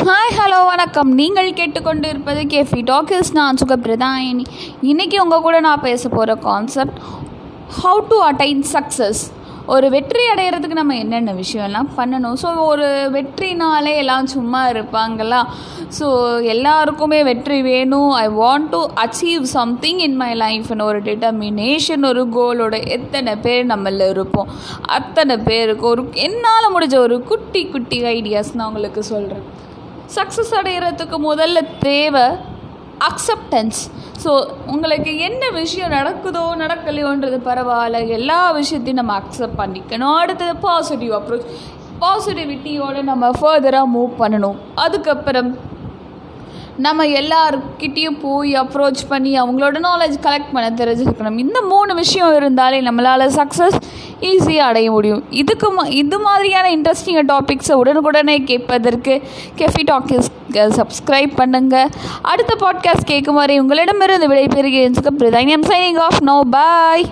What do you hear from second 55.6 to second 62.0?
மா இது மாதிரியான இன்ட்ரெஸ்டிங் டாபிக்ஸை உடனுக்குடனே கேட்பதற்கு கெஃபி டாக்கிஸ் சப்ஸ்கிரைப் பண்ணுங்கள்